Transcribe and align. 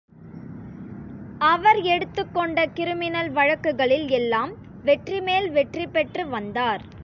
அவர் 1.41 1.81
எடுத்துக் 1.81 2.33
கொண்ட 2.33 2.65
கிரிமினல் 2.73 3.31
வழக்குகளில் 3.31 4.09
எல்லாம் 4.09 4.51
வெற்றிமேல் 4.85 5.49
வெற்றி 5.51 5.87
பெற்று 5.87 6.27
வந்தார். 6.27 6.83